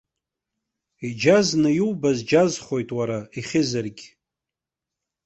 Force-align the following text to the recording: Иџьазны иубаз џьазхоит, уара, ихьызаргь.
Иџьазны 1.07 1.69
иубаз 1.79 2.17
џьазхоит, 2.29 2.89
уара, 2.97 3.19
ихьызаргь. 3.37 4.03